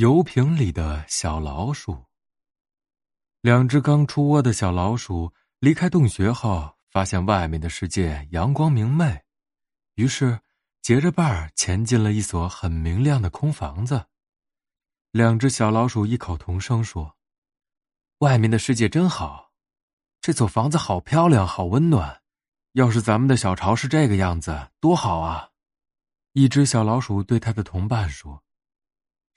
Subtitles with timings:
[0.00, 2.06] 油瓶里的小老鼠。
[3.42, 9.20] 两只刚出窝的小老鼠离开洞穴后，发现外面的世界阳光明媚，
[9.96, 10.40] 于是
[10.80, 14.06] 结着伴儿潜进了一所很明亮的空房子。
[15.10, 17.18] 两只小老鼠异口同声说
[18.20, 19.52] ：“外面的世界真好，
[20.22, 22.22] 这所房子好漂亮，好温暖。
[22.72, 25.50] 要是咱们的小巢是这个样子，多好啊！”
[26.32, 28.42] 一只小老鼠对他的同伴说。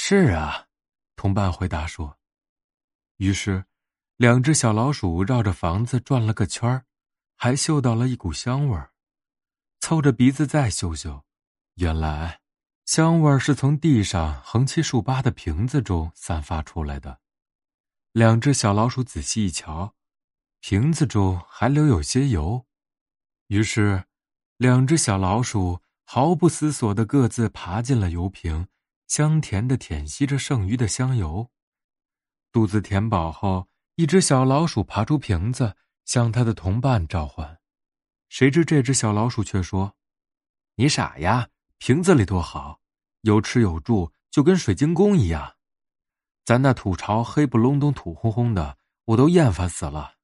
[0.00, 0.68] 是啊，
[1.16, 2.18] 同伴回答说。
[3.16, 3.64] 于是，
[4.16, 6.86] 两只小老鼠绕着房子转了个圈儿，
[7.34, 8.92] 还嗅到了一股香味儿。
[9.80, 11.24] 凑着鼻子再嗅嗅，
[11.74, 12.40] 原来
[12.86, 17.18] 香味儿是从地上横七竖八的瓶子中散发出来的。
[18.12, 19.96] 两只小老鼠仔细一瞧，
[20.60, 22.64] 瓶子中还留有些油。
[23.48, 24.04] 于是，
[24.58, 28.68] 两只小老鼠毫不思索的各自爬进了油瓶。
[29.08, 31.50] 香甜的舔吸着剩余的香油，
[32.52, 37.58] 肚子填饱后，一只小老鼠爬出瓶子，向它的同伴召唤。
[38.28, 39.96] 谁知这只小老鼠却说
[40.76, 42.80] ：“你傻呀，瓶子里多好，
[43.22, 45.56] 有吃有住，就跟水晶宫一样。
[46.44, 50.16] 咱那土巢黑不隆咚、土烘烘的，我都厌烦死了。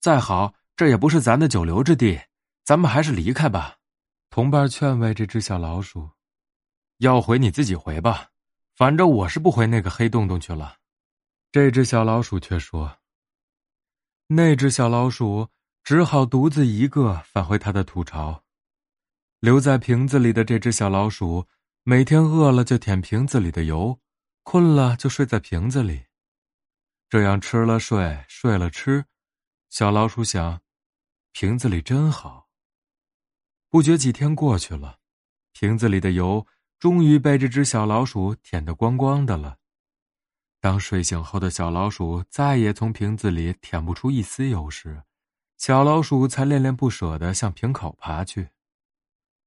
[0.00, 2.20] 再好，这也不是咱的久留之地，
[2.62, 3.78] 咱们还是离开吧。”
[4.30, 6.10] 同伴劝慰这只小老鼠。
[6.98, 8.30] 要回你自己回吧，
[8.76, 10.76] 反正我是不回那个黑洞洞去了。
[11.50, 12.98] 这只小老鼠却说
[14.28, 15.48] ：“那只小老鼠
[15.82, 18.44] 只好独自一个返回它的土巢。
[19.40, 21.46] 留在瓶子里的这只小老鼠，
[21.82, 24.00] 每天饿了就舔瓶子里的油，
[24.42, 26.04] 困了就睡在瓶子里。
[27.10, 29.04] 这样吃了睡，睡了吃，
[29.70, 30.62] 小老鼠想，
[31.32, 32.48] 瓶子里真好。
[33.68, 35.00] 不觉几天过去了，
[35.52, 36.46] 瓶子里的油。”
[36.84, 39.56] 终于被这只小老鼠舔得光光的了。
[40.60, 45.02] 当睡醒后的小老鼠再也从瓶子里舔不出一丝油时，
[45.56, 48.50] 小老鼠才恋恋不舍地向瓶口爬去。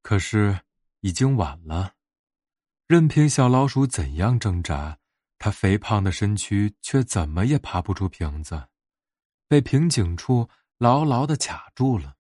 [0.02, 0.62] 可是
[1.02, 1.94] 已经晚了，
[2.88, 4.98] 任凭小老鼠怎样挣扎，
[5.38, 8.70] 它肥胖的身躯却怎么也爬不出瓶子，
[9.48, 10.50] 被瓶颈处
[10.80, 12.16] 牢牢地卡住了。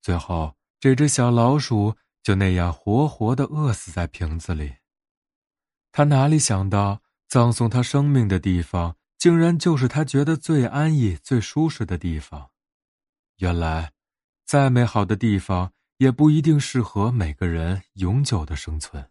[0.00, 1.94] 最后，这只小老鼠。
[2.22, 4.74] 就那样活活的饿死在瓶子里。
[5.92, 12.50] 他哪里想到，葬送他生命的地方，竟然就是他觉得最安逸、最舒适的地方。
[13.38, 13.92] 原来，
[14.44, 19.10] 再美好的地方，也不一定适合每个人永久的生存。